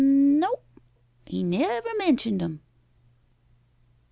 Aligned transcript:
No, 0.03 0.61
he 1.27 1.43
never 1.43 1.89
mentioned 1.99 2.41
'em." 2.41 2.61